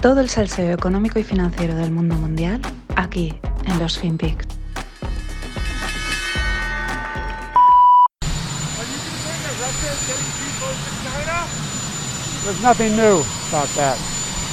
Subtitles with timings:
[0.00, 2.62] Todo el salseo económico y financiero del mundo mundial
[2.94, 3.34] aquí
[3.66, 4.46] en los FinPix.
[12.44, 13.98] There's nothing new about that.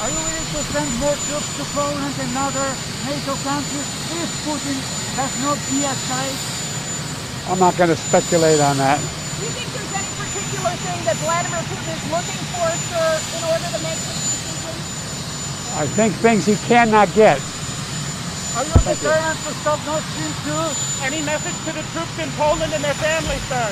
[0.02, 2.68] Are you willing to send more troops to Poland and other
[3.06, 3.88] NATO countries
[4.18, 4.78] if Putin
[5.16, 6.42] does not de-escalate?
[7.52, 8.98] I'm not going to speculate on that.
[8.98, 13.08] Do you think there's any particular thing that Vladimir Putin is looking for, sir,
[13.38, 14.25] in order to make?
[15.78, 17.38] I think things he cannot get.
[18.56, 21.04] Are you determined to stop Nord Stream 2?
[21.04, 23.68] Any message to the troops in Poland and their families, sir?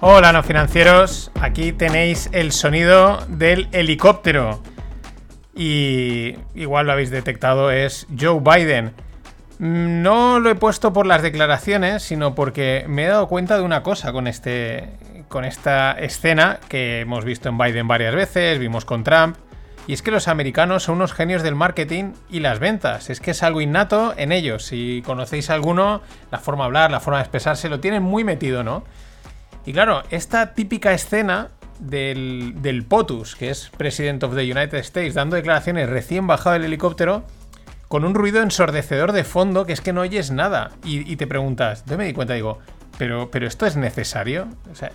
[0.00, 1.30] Hola, no financieros.
[1.40, 4.60] Aquí tenéis el sonido del helicóptero.
[5.54, 8.92] Y igual lo habéis detectado, es Joe Biden.
[9.62, 13.62] Mm, No lo he puesto por las declaraciones, sino porque me he dado cuenta de
[13.62, 14.88] una cosa con este.
[15.28, 19.36] con esta escena que hemos visto en Biden varias veces, vimos con Trump.
[19.86, 23.08] Y es que los americanos son unos genios del marketing y las ventas.
[23.08, 24.64] Es que es algo innato en ellos.
[24.64, 28.24] Si conocéis a alguno, la forma de hablar, la forma de expresarse, lo tienen muy
[28.24, 28.84] metido, ¿no?
[29.64, 35.14] Y claro, esta típica escena del, del POTUS, que es President of the United States,
[35.14, 37.24] dando declaraciones recién bajado del helicóptero,
[37.92, 40.70] con un ruido ensordecedor de fondo que es que no oyes nada.
[40.82, 42.58] Y, te preguntas, yo me di cuenta, digo,
[42.96, 44.48] ¿pero, pero esto es necesario?
[44.72, 44.90] O sea,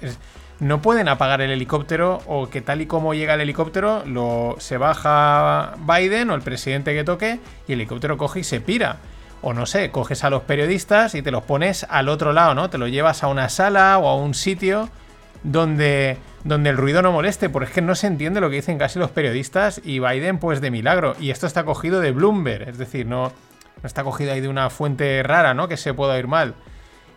[0.59, 4.79] no pueden apagar el helicóptero o que tal y como llega el helicóptero, lo, se
[4.79, 8.97] baja Biden o el presidente que toque y el helicóptero coge y se pira.
[9.43, 12.71] O no sé, coges a los periodistas y te los pones al otro lado, ¿no?
[12.71, 14.89] Te los llevas a una sala o a un sitio
[15.43, 18.77] donde, donde el ruido no moleste, porque es que no se entiende lo que dicen
[18.77, 21.15] casi los periodistas y Biden pues de milagro.
[21.19, 23.31] Y esto está cogido de Bloomberg, es decir, no,
[23.81, 25.67] no está cogido ahí de una fuente rara, ¿no?
[25.67, 26.55] Que se pueda oír mal.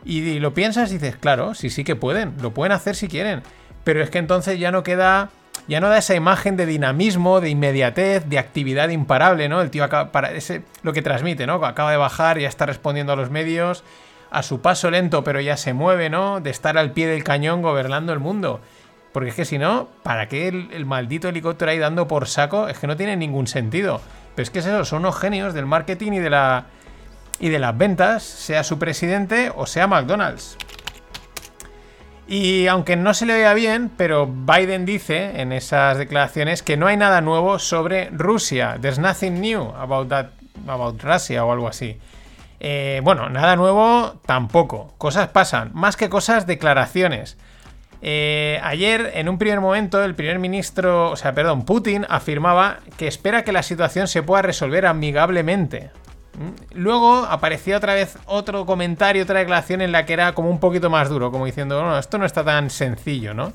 [0.05, 3.09] Y, y lo piensas y dices, claro, sí, sí que pueden, lo pueden hacer si
[3.09, 3.43] quieren.
[3.85, 5.31] Pero es que entonces ya no queda,
[5.69, 9.61] ya no da esa imagen de dinamismo, de inmediatez, de actividad imparable, ¿no?
[9.61, 11.55] El tío acaba, para ese, lo que transmite, ¿no?
[11.65, 13.85] Acaba de bajar, ya está respondiendo a los medios,
[14.31, 16.41] a su paso lento, pero ya se mueve, ¿no?
[16.41, 18.61] De estar al pie del cañón gobernando el mundo.
[19.13, 22.69] Porque es que si no, ¿para qué el, el maldito helicóptero ahí dando por saco?
[22.69, 24.01] Es que no tiene ningún sentido.
[24.35, 26.67] Pero es que es eso, son unos genios del marketing y de la
[27.41, 30.57] y de las ventas, sea su presidente o sea McDonald's.
[32.29, 36.87] Y aunque no se le oiga bien, pero Biden dice en esas declaraciones que no
[36.87, 38.79] hay nada nuevo sobre Rusia.
[38.81, 40.27] There's nothing new about that,
[40.69, 41.99] about Russia o algo así.
[42.61, 44.95] Eh, bueno, nada nuevo tampoco.
[44.99, 45.71] Cosas pasan.
[45.73, 47.39] Más que cosas, declaraciones.
[48.03, 53.09] Eh, ayer, en un primer momento, el primer ministro, o sea, perdón, Putin afirmaba que
[53.09, 55.91] espera que la situación se pueda resolver amigablemente.
[56.39, 56.79] ¿Mm?
[56.79, 60.89] Luego aparecía otra vez otro comentario, otra declaración en la que era como un poquito
[60.89, 63.53] más duro, como diciendo, no, esto no está tan sencillo, ¿no?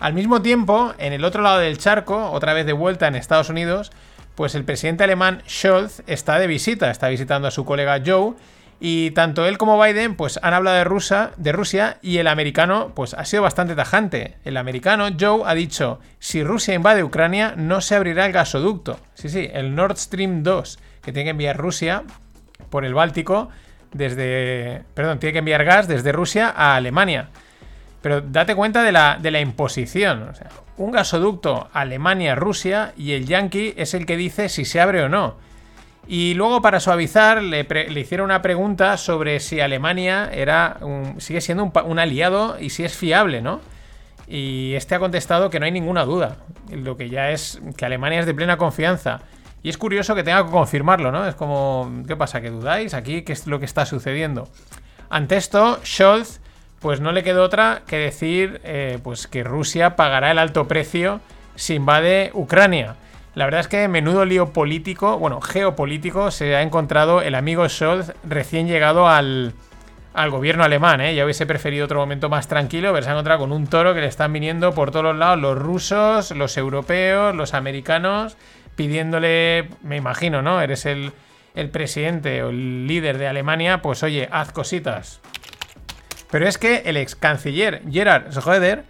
[0.00, 3.48] Al mismo tiempo, en el otro lado del charco, otra vez de vuelta en Estados
[3.48, 3.90] Unidos,
[4.38, 8.34] pues el presidente alemán Scholz está de visita, está visitando a su colega Joe,
[8.78, 12.92] y tanto él como Biden pues han hablado de, Rusia, de Rusia y el americano
[12.94, 14.36] pues ha sido bastante tajante.
[14.44, 19.00] El americano Joe ha dicho, si Rusia invade Ucrania no se abrirá el gasoducto.
[19.14, 22.04] Sí, sí, el Nord Stream 2 que tiene que enviar Rusia
[22.70, 23.48] por el Báltico
[23.92, 24.84] desde...
[24.94, 27.30] Perdón, tiene que enviar gas desde Rusia a Alemania.
[28.00, 30.28] Pero date cuenta de la, de la imposición.
[30.28, 35.02] O sea, un gasoducto Alemania-Rusia y el yankee es el que dice si se abre
[35.02, 35.36] o no.
[36.06, 40.78] Y luego, para suavizar, le, le hicieron una pregunta sobre si Alemania era
[41.18, 43.60] sigue siendo un, un aliado y si es fiable, ¿no?
[44.26, 46.36] Y este ha contestado que no hay ninguna duda.
[46.70, 49.20] Lo que ya es que Alemania es de plena confianza.
[49.62, 51.26] Y es curioso que tenga que confirmarlo, ¿no?
[51.26, 52.40] Es como, ¿qué pasa?
[52.40, 53.22] ¿Que dudáis aquí?
[53.22, 54.48] ¿Qué es lo que está sucediendo?
[55.10, 56.40] Ante esto, Scholz,
[56.80, 61.20] pues no le quedó otra que decir eh, pues que Rusia pagará el alto precio
[61.54, 62.96] si invade Ucrania.
[63.34, 68.12] La verdad es que menudo lío político, bueno, geopolítico, se ha encontrado el amigo Scholz
[68.24, 69.52] recién llegado al,
[70.14, 71.14] al gobierno alemán, ¿eh?
[71.14, 74.00] Ya hubiese preferido otro momento más tranquilo, pero se ha encontrado con un toro que
[74.00, 78.36] le están viniendo por todos los lados, los rusos, los europeos, los americanos,
[78.74, 80.60] pidiéndole, me imagino, ¿no?
[80.60, 81.12] Eres el,
[81.54, 85.20] el presidente o el líder de Alemania, pues oye, haz cositas.
[86.30, 88.84] Pero es que el ex canciller Gerhard Schröder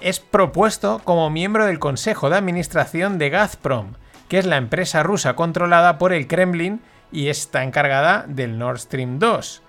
[0.00, 3.94] es propuesto como miembro del Consejo de Administración de Gazprom,
[4.28, 6.80] que es la empresa rusa controlada por el Kremlin
[7.12, 9.62] y está encargada del Nord Stream 2.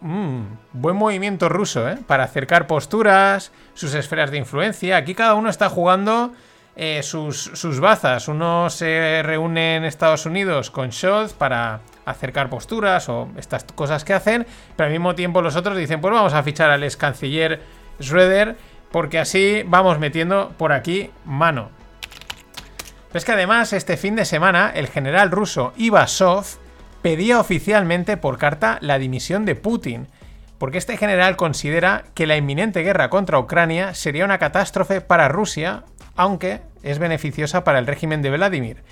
[0.00, 1.98] Mm, buen movimiento ruso, ¿eh?
[2.06, 4.96] Para acercar posturas, sus esferas de influencia.
[4.96, 6.32] Aquí cada uno está jugando
[6.76, 8.28] eh, sus, sus bazas.
[8.28, 14.14] Uno se reúne en Estados Unidos con Scholz para acercar posturas o estas cosas que
[14.14, 14.46] hacen,
[14.76, 17.60] pero al mismo tiempo los otros dicen, pues vamos a fichar al ex canciller
[18.00, 18.56] Schroeder
[18.90, 21.70] porque así vamos metiendo por aquí mano.
[23.14, 26.46] Es que además este fin de semana el general ruso Ivasov
[27.02, 30.06] pedía oficialmente por carta la dimisión de Putin,
[30.58, 35.84] porque este general considera que la inminente guerra contra Ucrania sería una catástrofe para Rusia,
[36.14, 38.82] aunque es beneficiosa para el régimen de Vladimir.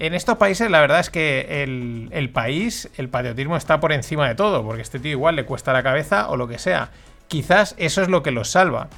[0.00, 4.34] En estos países la verdad es que el, país, el patriotismo está por encima de
[4.34, 6.90] todo, porque este tío igual le cuesta la cabeza o lo que sea.
[7.28, 8.88] Quizás eso es lo que los salva.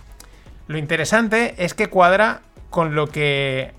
[0.69, 3.73] Lo interesante es que cuadra con lo que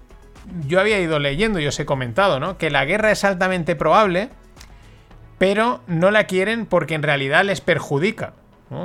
[0.68, 2.58] yo había ido leyendo y os he comentado, ¿no?
[2.58, 4.28] Que la guerra es altamente probable,
[5.38, 8.34] pero no la quieren porque en realidad les perjudica.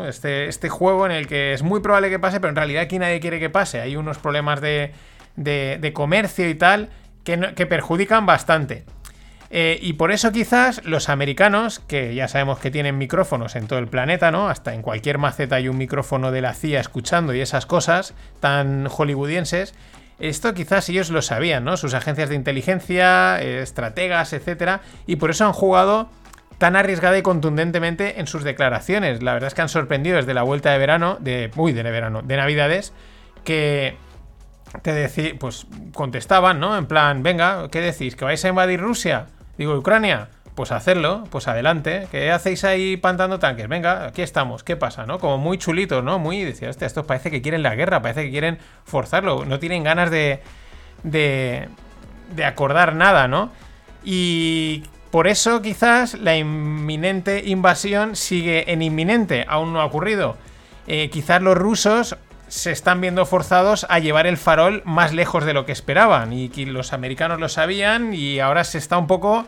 [0.06, 3.00] Este, este juego en el que es muy probable que pase, pero en realidad aquí
[3.00, 3.80] nadie quiere que pase.
[3.80, 4.92] Hay unos problemas de
[5.92, 6.90] comercio y tal
[7.36, 8.84] que, perjudican bastante.
[9.50, 13.78] Eh, y por eso quizás los americanos, que ya sabemos que tienen micrófonos en todo
[13.78, 14.48] el planeta, ¿no?
[14.48, 18.86] Hasta en cualquier maceta hay un micrófono de la CIA escuchando y esas cosas tan
[18.88, 19.74] hollywoodienses.
[20.18, 21.76] Esto quizás ellos lo sabían, ¿no?
[21.76, 26.10] Sus agencias de inteligencia, eh, estrategas, etcétera, y por eso han jugado
[26.58, 29.22] tan arriesgada y contundentemente en sus declaraciones.
[29.22, 32.20] La verdad es que han sorprendido desde la vuelta de verano, de uy, de verano,
[32.22, 32.92] de Navidades,
[33.44, 33.96] que
[34.82, 36.76] te decía, pues contestaban, ¿no?
[36.76, 38.16] En plan, venga, ¿qué decís?
[38.16, 39.26] ¿Que vais a invadir Rusia?
[39.56, 42.08] Digo, Ucrania, pues hacerlo, pues adelante.
[42.10, 43.68] ¿Qué hacéis ahí pantando tanques?
[43.68, 45.06] Venga, aquí estamos, ¿qué pasa?
[45.06, 45.18] ¿No?
[45.18, 46.18] Como muy chulitos, ¿no?
[46.18, 49.84] Muy, decía, hostia, estos parece que quieren la guerra, parece que quieren forzarlo, no tienen
[49.84, 50.42] ganas de,
[51.02, 51.68] de,
[52.34, 53.50] de acordar nada, ¿no?
[54.04, 60.36] Y por eso quizás la inminente invasión sigue en inminente, aún no ha ocurrido.
[60.86, 62.16] Eh, quizás los rusos
[62.48, 66.48] se están viendo forzados a llevar el farol más lejos de lo que esperaban y
[66.48, 69.46] que los americanos lo sabían y ahora se está un poco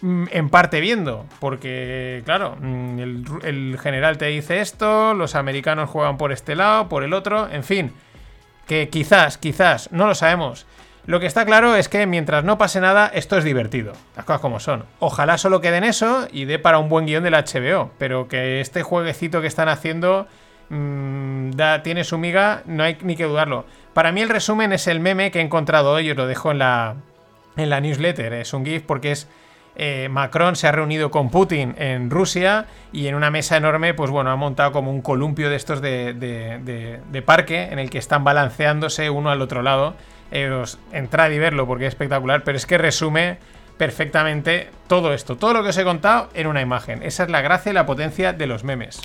[0.00, 5.90] mm, en parte viendo, porque claro, mm, el, el, general te dice esto, los americanos
[5.90, 7.92] juegan por este lado, por el otro, en fin,
[8.66, 10.66] que quizás, quizás, no lo sabemos.
[11.08, 14.42] Lo que está claro es que mientras no pase nada, esto es divertido, las cosas
[14.42, 14.84] como son.
[14.98, 18.60] Ojalá solo quede en eso y dé para un buen guion del HBO, pero que
[18.60, 20.28] este jueguecito que están haciendo
[20.70, 23.64] mmm, da, tiene su miga, no hay ni que dudarlo.
[23.94, 26.58] Para mí el resumen es el meme que he encontrado hoy, os lo dejo en
[26.58, 26.96] la,
[27.56, 28.32] en la newsletter.
[28.34, 29.28] Es un GIF porque es
[29.80, 34.10] eh, Macron se ha reunido con Putin en Rusia y en una mesa enorme, pues
[34.10, 38.24] bueno, ha montado como un columpio de estos de, de, parque en el que están
[38.24, 39.94] balanceándose uno al otro lado.
[40.32, 43.38] Eh, entrad y verlo porque es espectacular, pero es que resume
[43.78, 47.04] perfectamente todo esto, todo lo que os he contado en una imagen.
[47.04, 49.00] Esa es la gracia y la potencia de los memes.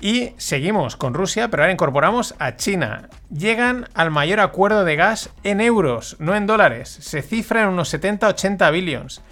[0.00, 3.08] Y seguimos con Rusia, pero ahora incorporamos a China.
[3.30, 6.88] Llegan al mayor acuerdo de gas en euros, no en dólares.
[7.00, 9.22] Se cifra en unos 70-80 billions.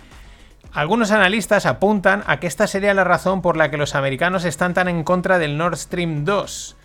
[0.72, 4.74] Algunos analistas apuntan a que esta sería la razón por la que los americanos están
[4.74, 6.76] tan en contra del Nord Stream 2.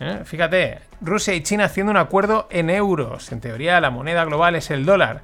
[0.00, 0.20] ¿Eh?
[0.24, 3.30] Fíjate, Rusia y China haciendo un acuerdo en euros.
[3.30, 5.20] En teoría la moneda global es el dólar.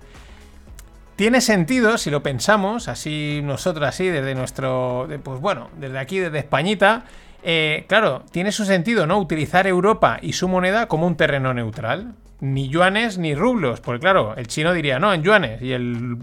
[1.17, 6.39] Tiene sentido si lo pensamos, así nosotros, así desde nuestro, pues bueno, desde aquí, desde
[6.39, 7.05] Españita,
[7.45, 9.19] eh, claro, tiene su sentido, ¿no?
[9.19, 12.15] Utilizar Europa y su moneda como un terreno neutral.
[12.41, 15.63] Ni yuanes ni rublos, porque claro, el chino diría, no, en yuanes.
[15.63, 16.17] Y el,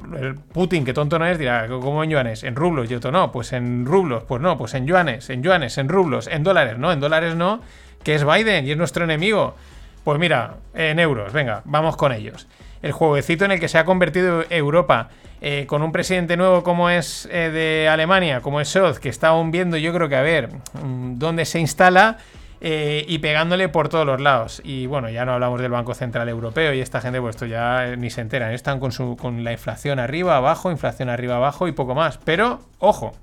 [0.54, 2.44] Putin, que tonto no es, dirá, ¿cómo en yuanes?
[2.44, 2.90] En rublos.
[2.92, 4.24] Y otro, no, pues en rublos.
[4.24, 7.62] Pues no, pues en yuanes, en yuanes, en rublos, en dólares, no, en dólares no,
[8.04, 9.56] que es Biden y es nuestro enemigo.
[10.04, 12.48] Pues mira, en euros, venga, vamos con ellos.
[12.82, 15.10] El jueguecito en el que se ha convertido Europa
[15.42, 19.30] eh, con un presidente nuevo como es eh, de Alemania, como es Scholz, que está
[19.30, 20.50] aún viendo, yo creo que a ver
[20.84, 22.18] mm, dónde se instala
[22.64, 24.62] eh, y pegándole por todos los lados.
[24.64, 27.96] Y bueno, ya no hablamos del Banco Central Europeo y esta gente, pues esto ya
[27.98, 28.52] ni se enteran.
[28.52, 32.20] Están con, su, con la inflación arriba, abajo, inflación arriba, abajo y poco más.
[32.20, 33.14] Pero, ojo.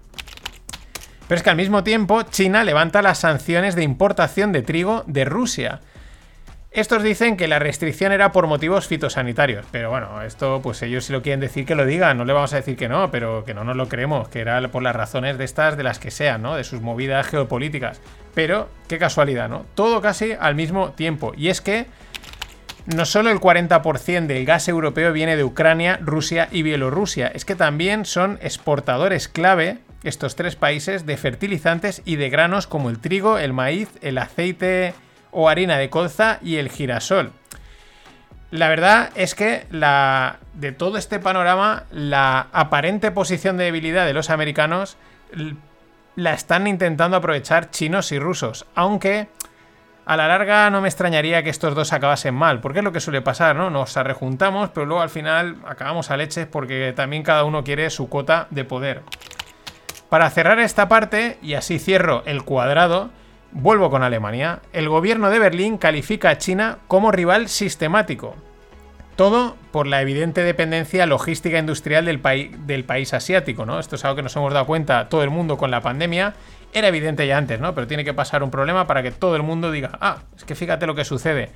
[1.29, 5.25] Pero es que al mismo tiempo China levanta las sanciones de importación de trigo de
[5.25, 5.83] Rusia.
[6.79, 11.13] Estos dicen que la restricción era por motivos fitosanitarios, pero bueno, esto pues ellos si
[11.13, 13.53] lo quieren decir que lo digan, no le vamos a decir que no, pero que
[13.53, 16.41] no nos lo creemos, que era por las razones de estas, de las que sean,
[16.41, 16.55] ¿no?
[16.55, 18.01] De sus movidas geopolíticas.
[18.33, 19.67] Pero, qué casualidad, ¿no?
[19.75, 21.33] Todo casi al mismo tiempo.
[21.37, 21.87] Y es que
[22.87, 27.57] no solo el 40% del gas europeo viene de Ucrania, Rusia y Bielorrusia, es que
[27.57, 33.37] también son exportadores clave estos tres países de fertilizantes y de granos como el trigo,
[33.37, 34.95] el maíz, el aceite
[35.31, 37.33] o harina de colza y el girasol.
[38.51, 44.15] La verdad es que la, de todo este panorama, la aparente posición de debilidad de
[44.15, 44.97] los americanos
[46.17, 48.67] la están intentando aprovechar chinos y rusos.
[48.75, 49.29] Aunque,
[50.07, 53.01] a la larga no me extrañaría que estos dos acabasen mal, porque es lo que
[53.01, 53.69] suele pasar, ¿no?
[53.69, 58.09] Nos rejuntamos, pero luego al final acabamos a leches porque también cada uno quiere su
[58.09, 59.03] cuota de poder.
[60.09, 63.11] Para cerrar esta parte, y así cierro el cuadrado,
[63.53, 64.61] vuelvo con Alemania.
[64.73, 68.35] El gobierno de Berlín califica a China como rival sistemático.
[69.17, 73.81] Todo por la evidente dependencia logística industrial del, país asiático, ¿no?
[73.81, 76.35] Esto es algo que nos hemos dado cuenta todo el mundo con la pandemia
[76.73, 77.75] era evidente ya antes, ¿no?
[77.75, 80.55] Pero tiene que pasar un problema para que todo el mundo diga, ah, es que
[80.55, 81.51] fíjate lo que sucede.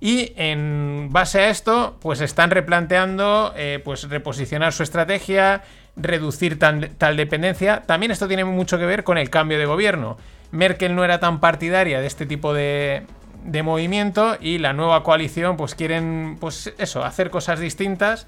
[0.00, 5.62] Y en base a esto, pues están replanteando, eh, pues reposicionar su estrategia,
[5.96, 7.82] reducir tal dependencia.
[7.82, 10.16] También esto tiene mucho que ver con el cambio de gobierno.
[10.52, 13.04] Merkel no era tan partidaria de este tipo de,
[13.44, 18.26] de movimiento y la nueva coalición, pues quieren, pues eso, hacer cosas distintas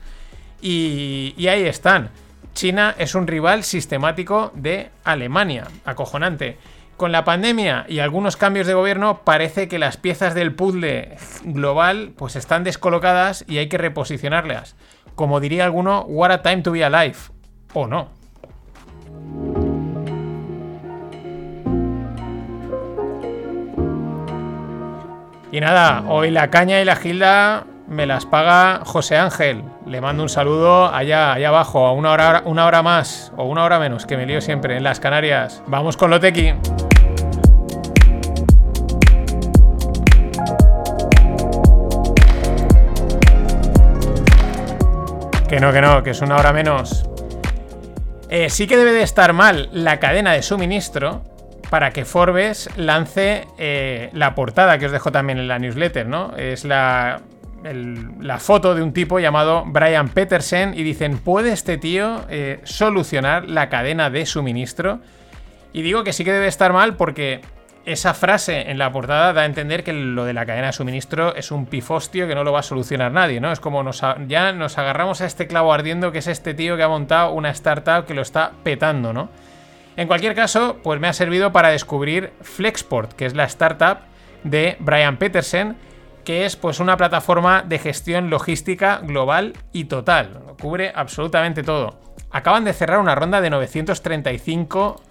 [0.61, 2.11] y, ahí están.
[2.55, 5.67] China es un rival sistemático de Alemania.
[5.85, 6.59] Acojonante.
[6.97, 12.13] Con la pandemia y algunos cambios de gobierno parece que las piezas del puzzle global
[12.17, 14.77] pues están descolocadas y hay que reposicionarlas.
[15.17, 17.17] Como diría alguno, what a time to be alive.
[17.73, 18.11] O no.
[25.55, 29.63] Y nada, hoy la caña y la gilda me las paga José Ángel.
[29.85, 33.63] Le mando un saludo allá, allá abajo, a una hora, una hora más o una
[33.63, 35.63] hora menos, que me lío siempre en las Canarias.
[35.67, 36.55] Vamos con lo tequi.
[45.51, 47.07] Que no, que no, que es una hora menos.
[48.31, 51.25] Eh, sí que debe de estar mal la cadena de suministro
[51.73, 56.37] para que Forbes lance eh, la portada que os dejo también en la newsletter, ¿no?
[56.37, 57.23] Es la
[58.41, 63.71] foto de un tipo llamado Brian Petersen y dicen, ¿puede este tío eh, solucionar la
[63.71, 65.01] cadena de suministro?
[65.73, 67.41] Y digo que sí que debe estar mal porque
[67.87, 71.35] esa frase en la portada da a entender que lo de la cadena de suministro
[71.35, 73.51] es un pifostio que no lo va a solucionar nadie, ¿no?
[73.51, 76.83] Es como nos, ya nos agarramos a este clavo ardiendo que es este tío que
[76.83, 79.31] ha montado una startup que lo está petando, ¿no?
[79.97, 83.99] En cualquier caso, pues me ha servido para descubrir Flexport, que es la startup
[84.45, 85.77] de Brian Petersen,
[86.25, 90.41] que es pues una plataforma de gestión logística global y total.
[90.61, 92.01] cubre absolutamente todo.
[92.31, 95.03] Acaban de cerrar una ronda de 935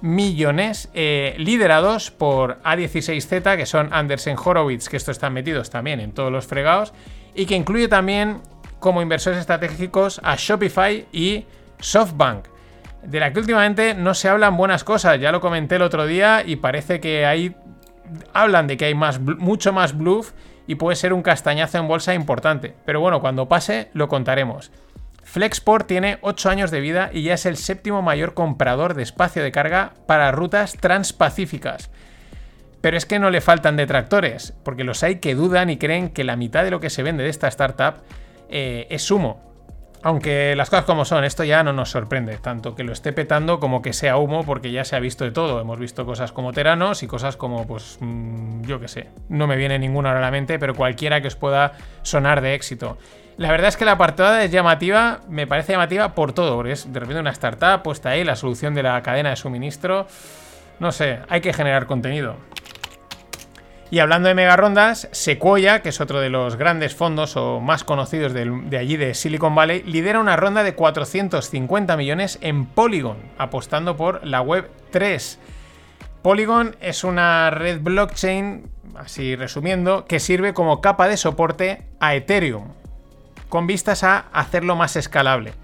[0.00, 6.12] millones eh, liderados por A16Z, que son Andersen Horowitz, que estos están metidos también en
[6.12, 6.92] todos los fregados,
[7.34, 8.42] y que incluye también
[8.78, 11.46] como inversores estratégicos a Shopify y
[11.80, 12.46] SoftBank,
[13.02, 16.42] de la que últimamente no se hablan buenas cosas, ya lo comenté el otro día
[16.44, 17.54] y parece que hay
[18.32, 20.32] hablan de que hay más, mucho más bluff
[20.66, 22.74] y puede ser un castañazo en bolsa importante.
[22.84, 24.70] Pero bueno, cuando pase lo contaremos.
[25.22, 29.42] Flexport tiene 8 años de vida y ya es el séptimo mayor comprador de espacio
[29.42, 31.90] de carga para rutas transpacíficas.
[32.80, 36.24] Pero es que no le faltan detractores, porque los hay que dudan y creen que
[36.24, 38.02] la mitad de lo que se vende de esta startup
[38.48, 39.47] eh, es humo.
[40.02, 43.58] Aunque las cosas como son, esto ya no nos sorprende, tanto que lo esté petando
[43.58, 45.60] como que sea humo, porque ya se ha visto de todo.
[45.60, 49.08] Hemos visto cosas como Teranos y cosas como, pues, mm, yo qué sé.
[49.28, 52.54] No me viene ninguna ahora a la mente, pero cualquiera que os pueda sonar de
[52.54, 52.96] éxito.
[53.38, 56.92] La verdad es que la partada es llamativa, me parece llamativa por todo, porque es
[56.92, 60.06] de repente una startup puesta ahí, la solución de la cadena de suministro.
[60.80, 62.36] No sé, hay que generar contenido.
[63.90, 67.84] Y hablando de mega rondas, Sequoia, que es otro de los grandes fondos o más
[67.84, 73.96] conocidos de, allí de Silicon Valley, lidera una ronda de 450 millones en Polygon, apostando
[73.96, 75.38] por la web 3.
[76.20, 82.74] Polygon es una red blockchain, así resumiendo, que sirve como capa de soporte a Ethereum,
[83.48, 85.54] con vistas a hacerlo más escalable.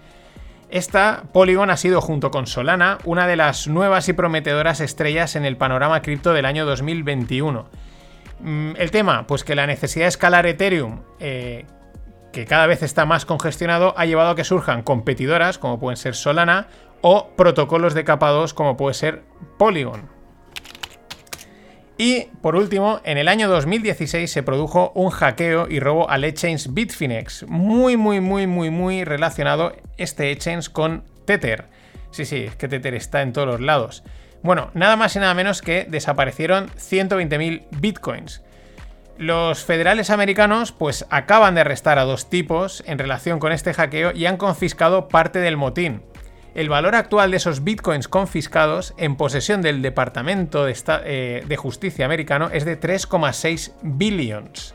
[0.71, 5.45] Esta Polygon ha sido, junto con Solana, una de las nuevas y prometedoras estrellas en
[5.45, 7.93] el panorama cripto del año 2021 Mm,
[8.43, 11.64] el tema, pues que la necesidad de escalar Ethereum, eh,
[12.33, 16.14] que cada vez está más congestionado, ha llevado a que surjan competidoras como pueden ser
[16.14, 16.69] Solana
[17.00, 19.23] o protocolos de capa 2 como puede ser
[19.59, 20.09] Polygon.
[21.97, 26.69] Y por último, en el año 2016 se produjo un hackeo y robo al exchange
[26.71, 31.67] Bitfinex, muy muy muy muy muy relacionado este exchange con Tether.
[32.11, 34.03] Sí, sí, es que Tether está en todos los lados.
[34.44, 38.42] Bueno, nada más y nada menos que desaparecieron 120.000 bitcoins.
[39.16, 44.12] Los federales americanos pues acaban de arrestar a dos tipos en relación con este hackeo
[44.12, 46.02] y han confiscado parte del motín.
[46.54, 52.50] El valor actual de esos bitcoins confiscados en posesión del Departamento de, eh, Justicia americano
[52.52, 54.74] es de 3,6 billions.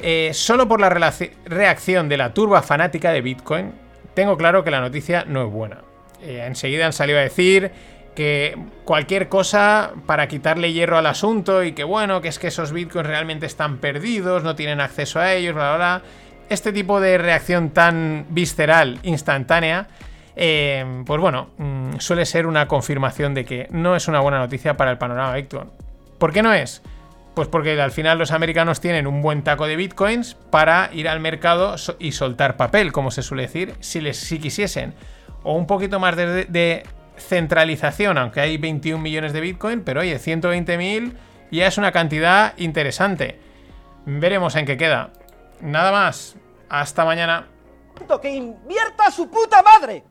[0.00, 3.74] Eh, solo por la reacción de la turba fanática de Bitcoin,
[4.14, 5.82] tengo claro que la noticia no es buena.
[6.22, 7.70] Eh, enseguida han salido a decir
[8.14, 12.72] que cualquier cosa para quitarle hierro al asunto y que bueno, que es que esos
[12.72, 16.02] bitcoins realmente están perdidos, no tienen acceso a ellos, bla, bla, bla.
[16.48, 19.88] Este tipo de reacción tan visceral, instantánea,
[20.36, 24.76] eh, pues bueno, mm, suele ser una confirmación de que no es una buena noticia
[24.76, 25.70] para el panorama Bitcoin.
[26.18, 26.82] ¿Por qué no es?
[27.34, 31.20] Pues porque al final los americanos tienen un buen taco de bitcoins para ir al
[31.20, 34.94] mercado y soltar papel, como se suele decir, si, les, si quisiesen.
[35.42, 36.84] O un poquito más de, de
[37.16, 41.12] centralización, aunque hay 21 millones de bitcoin, pero oye, 120.000
[41.50, 43.38] ya es una cantidad interesante.
[44.06, 45.10] Veremos en qué queda.
[45.60, 46.36] Nada más.
[46.68, 47.46] Hasta mañana.
[48.20, 50.04] ¡Que invierta su puta madre!